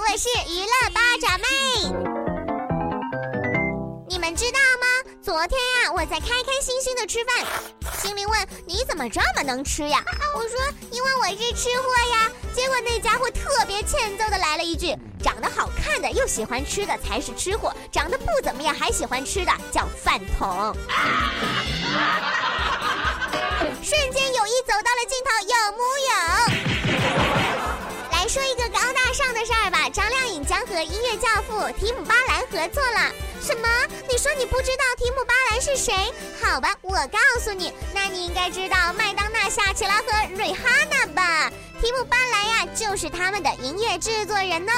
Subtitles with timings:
[0.00, 1.46] 我是娱乐八爪妹。
[4.08, 4.86] 你们知道吗？
[5.22, 7.46] 昨天呀，我在开开心心的吃饭，
[8.00, 10.02] 心灵问你怎么这么能吃呀？
[10.34, 10.58] 我说
[10.90, 12.30] 因为我是吃货呀。
[12.52, 20.76] 结果那家伙特别欠揍的来了一句：长得好看的又喜欢吃的才是吃货，长得不怎么样还喜欢吃的叫饭桶。
[23.82, 26.12] 瞬间友谊走到了尽头，有木有？
[29.14, 33.12] 上的事儿吧，张靓颖将和音乐教父提姆巴兰合作了。
[33.40, 33.68] 什么？
[34.10, 35.94] 你说你不知道提姆巴兰是谁？
[36.42, 41.52] 好吧，我告诉你，那你应该知道麦当娜、夏奇拉和瑞哈娜吧？
[41.84, 44.72] 提姆巴兰呀，就是他们的音乐制作人呢。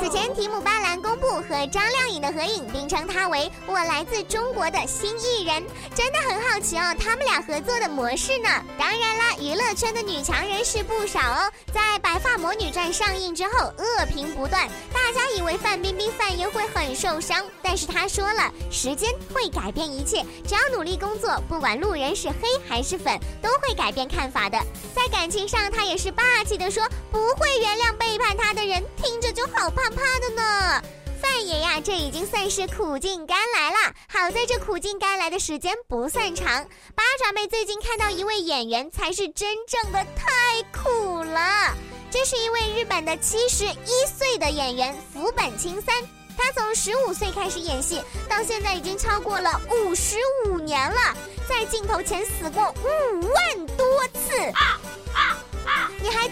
[0.00, 5.62] 此前，提姆巴兰公布和张靓颖的合影，并称他为“我来自中国的新艺人”，
[5.94, 8.48] 真的很好奇哦，他们俩合作的模式呢？
[8.78, 11.52] 当然啦，娱乐圈的女强人是不少哦。
[11.70, 24.58] 在《白发魔女传》上映之后，恶评不断，大家以为范冰冰、范爷会很受伤，但是她说了，时间会改变一切，只要努力工作，不管路人是黑还是粉，都会改变看法的。
[24.94, 30.82] 在感情上，她也是霸气的说，不会原谅背叛他的人，听着就好怕怕的呢。
[31.20, 33.76] 范爷呀，这已经算是苦尽甘来了。
[34.08, 36.46] 好在这苦尽甘来的时间不算长。
[36.94, 41.74] 八爪妹最近看到一位演员，才是真正的太苦了。
[42.10, 45.94] 这是一位日本的七十一岁的演员福本清三，
[46.36, 51.16] 他从十五岁开始演戏，到现在已经超过了五十五年了，
[51.48, 54.52] 在镜头前死过五万多次。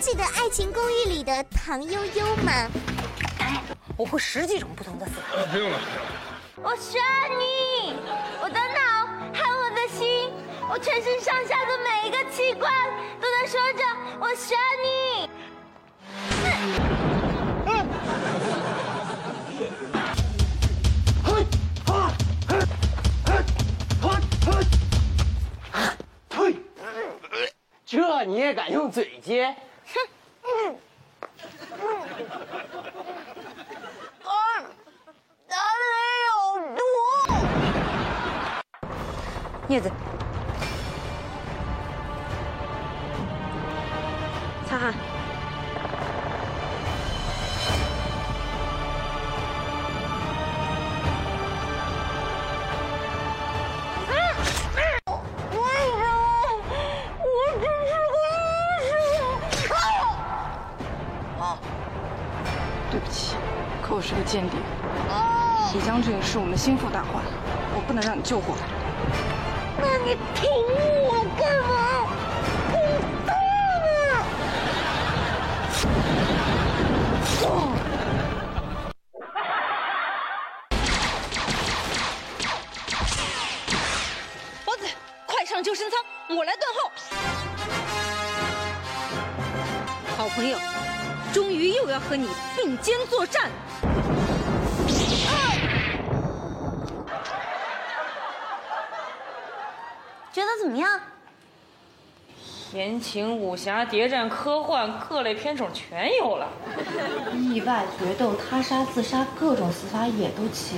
[0.01, 2.71] 记得《爱情公寓》里的唐悠悠吗？
[3.99, 5.45] 我会十几种不同的死法。
[5.53, 5.79] 不用了。
[6.57, 7.05] 我需要
[7.39, 7.95] 你，
[8.43, 10.33] 我的脑和我的心，
[10.71, 12.73] 我全身上下的每一个器官
[13.21, 13.85] 都在说着
[14.19, 15.29] 我需要你。
[27.85, 29.55] 这你也敢用嘴接？
[39.71, 39.89] 镊子，
[44.69, 44.93] 擦汗。
[62.91, 63.37] 对不起，
[63.81, 64.59] 可我是个间谍。
[65.73, 67.23] 李将军是我们心腹大患，
[67.73, 68.67] 我不能让你救活他。
[69.83, 70.47] 那你捅
[71.09, 71.71] 我干嘛？
[72.71, 72.75] 捅
[73.27, 73.89] 大了！
[84.65, 84.85] 包子，
[85.27, 85.99] 快上救生舱，
[86.37, 86.91] 我来断后。
[90.17, 90.59] 好朋友，
[91.33, 93.51] 终于又要和你并肩作战。
[100.33, 101.01] 觉得怎么样？
[102.75, 106.47] 言情、武侠、谍战、科幻各类片种全有了。
[107.35, 110.77] 意外、决斗、他杀、自杀，各种死法也都齐。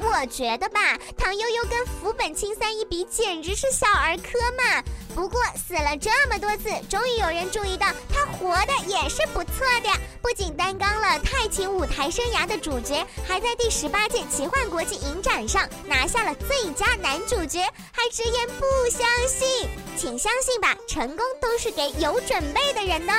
[0.00, 4.82] 我觉得吧，唐悠悠跟福本清三一比，简直是小儿科嘛。
[5.14, 9.90] 不过死了这么多次，终于有人注意到他活的也是不错的，
[10.28, 23.12] 不仅担纲了太晴舞台生涯的主角，还在第十八届奇幻国际影展上拿下了最佳男主角，还直言不相信，请相信吧，成功都是给有准备的人的。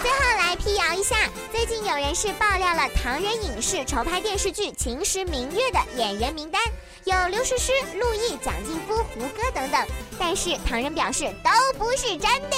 [0.00, 1.16] 最后来辟谣一下，
[1.50, 6.62] 最近有人是爆料了唐人影视筹拍电视剧《秦时明月》的演员名单，
[7.08, 9.80] 有刘诗诗、陆毅、蒋劲夫、胡歌等等。
[10.18, 12.20] 但是唐人表示都不是真
[12.50, 12.56] 的，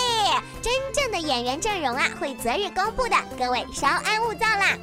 [0.60, 4.76] 真正的演员阵容啊会择日公布的，各位稍安勿躁啦。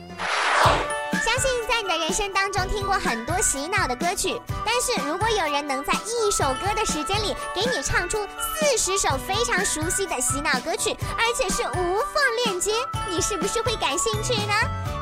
[1.26, 12.72] 相信在你的人生当中听过很多洗脑的歌曲，但是如果有人能在一首歌的时间里给你唱出四十首非常熟悉的洗脑歌曲，而且是无缝链接，
[13.10, 14.54] 你是不是会感兴趣呢？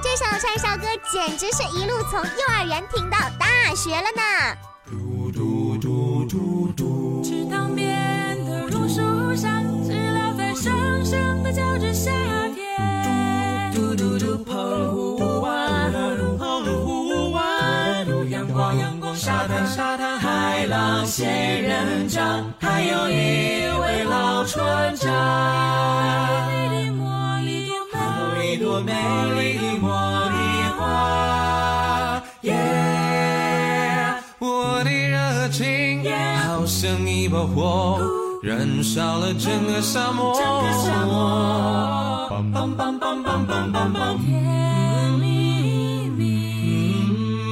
[0.06, 2.30] 这首串烧歌简直是一路从幼
[2.60, 4.56] 儿园听到大学了呢。
[4.86, 9.02] 嘟嘟嘟嘟嘟，池塘边的榕树
[9.36, 12.12] 上，知了在声声的叫着夏
[12.54, 13.74] 天。
[13.74, 15.92] 嘟嘟嘟，澎湖湾，
[16.38, 25.12] 澎湖湾，阳光阳光，沙滩沙滩，海浪仙人掌，还有一位老船长。
[26.48, 27.72] 美丽茉莉
[28.64, 28.94] 我美
[29.42, 29.75] 丽的
[36.66, 38.02] 好像一把火，
[38.42, 40.34] 燃烧了整个沙漠。
[42.28, 44.18] 梆梆梆梆梆梆梆梆。
[44.26, 44.34] 甜
[45.20, 46.26] 蜜蜜，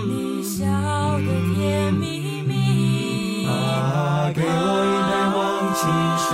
[0.09, 3.45] 你笑得甜蜜蜜。
[3.45, 4.47] 啊，给我
[4.89, 5.39] 一杯忘
[5.77, 5.83] 情
[6.25, 6.33] 水，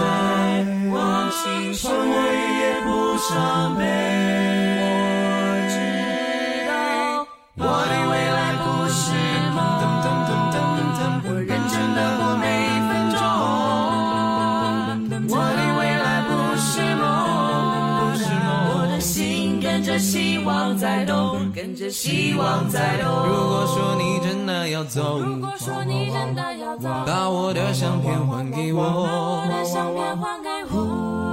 [0.94, 0.98] 忘
[1.32, 1.38] 情
[1.74, 2.88] 水，让我一夜不
[3.28, 3.84] 伤悲。
[20.00, 23.10] 希望在动，跟着希望在动。
[23.28, 28.82] 如果说你真的要走，如果说你真的要走，把我的相片还给我。
[28.82, 30.80] 我的相片还给我。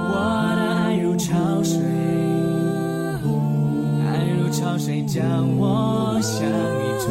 [0.09, 0.13] 我
[0.55, 1.33] 的爱如潮
[1.63, 1.79] 水，
[4.05, 5.23] 爱如潮水将
[5.57, 7.07] 我向你推，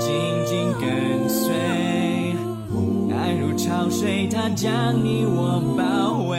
[0.00, 0.08] 紧
[0.46, 1.52] 紧跟随。
[3.14, 6.38] 爱如潮水，它将你我包围。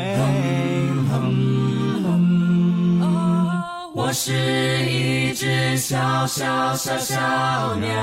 [4.10, 4.34] 我是
[4.90, 7.16] 一只小小小小
[7.76, 7.94] 鸟，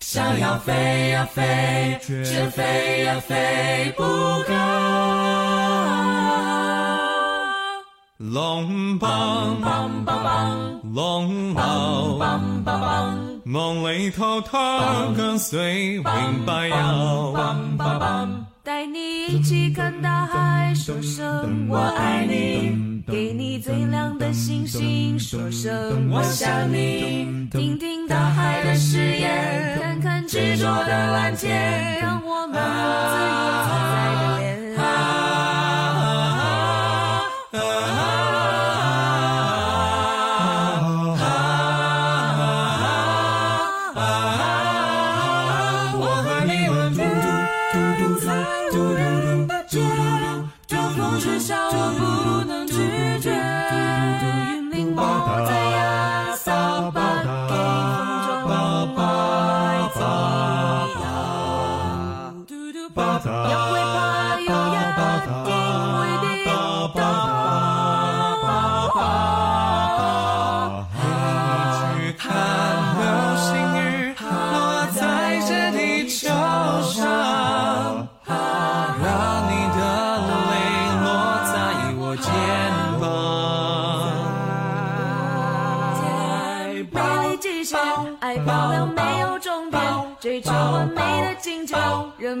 [0.00, 4.02] 想要飞呀飞，却飞呀飞不
[4.46, 4.52] 高。
[8.18, 9.08] 龙蹦
[9.62, 14.58] 蹦蹦蹦，龙吼蹦蹦蹦，梦里偷偷
[15.16, 16.02] 跟随云
[16.44, 17.32] 摆摇。
[18.78, 27.48] 带你一起看大海，说声我爱你，给你最亮的星星，说声我想你。
[27.50, 34.27] 听听大海的誓言，看看执着的蓝天，让我们自由自在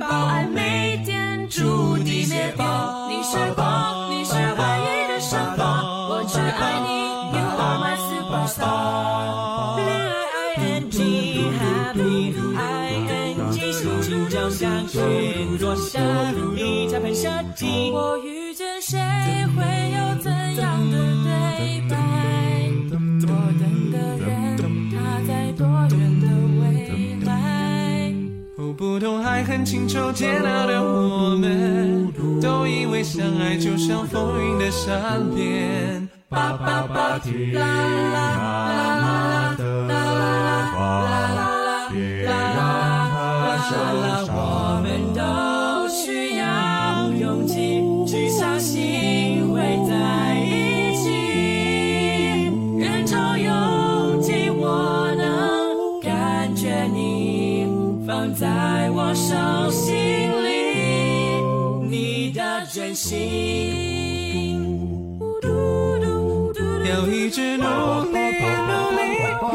[0.08, 3.10] 爱每天注定灭亡。
[3.10, 6.88] 你是光，你是唯一的神话，我只爱你
[7.36, 9.76] ，You are my superstar。
[9.76, 10.96] 恋爱 I N G
[11.60, 12.58] happy I
[13.06, 16.00] N G 心情就像云落下
[16.56, 17.90] 一加喷射机。
[17.92, 18.98] 我遇见谁
[28.98, 32.12] 不懂爱恨情仇煎熬的我们，
[32.42, 36.08] 都以为相爱就像风云的善变。
[36.28, 37.20] 叭叭叭
[37.52, 37.62] 啦
[38.12, 38.27] 啦
[58.08, 59.94] 放在我手心
[60.42, 61.44] 里，
[61.90, 62.40] 你的
[62.72, 63.18] 真心。
[66.88, 67.66] 要一直努
[68.04, 68.18] 力，
[68.64, 69.02] 努力，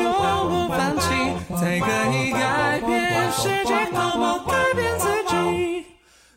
[0.04, 0.06] 永
[0.52, 1.10] 不放弃，
[1.56, 5.34] 才可以改变世界，偷摸改变自己。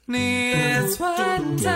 [0.06, 1.68] 你也存在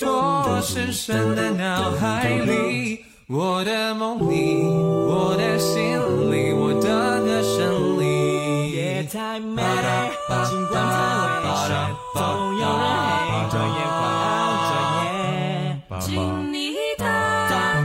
[0.00, 5.98] 我深深的脑海里，我的梦里，我的心
[6.32, 6.72] 里，我
[16.42, 17.08] 你当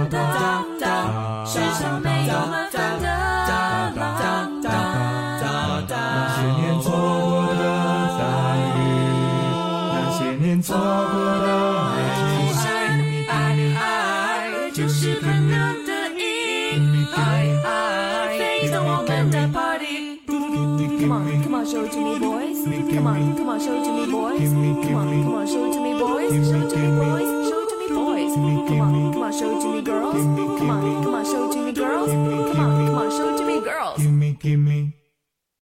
[0.09, 3.05] 当当，世上没有麻烦的
[3.47, 3.93] 当
[4.61, 4.69] 当
[5.89, 5.93] 那
[6.35, 7.61] 些年错过的
[8.17, 8.19] 参
[8.77, 8.81] 与，
[9.93, 11.47] 那些年错过的
[12.97, 13.33] 美爱爱
[13.75, 13.79] 爱
[14.71, 16.21] 就是朋友的意
[16.75, 16.77] 义，
[18.37, 18.39] 飞
[18.71, 20.15] 到我们的 party。
[20.97, 22.65] Come on, come on, show it to me, boys.
[22.65, 24.49] Come on, come on, show it to me, boys.
[24.49, 25.45] Come on, come on.
[25.45, 26.31] Show it to me, boys.
[26.31, 27.24] Show it to me, boys.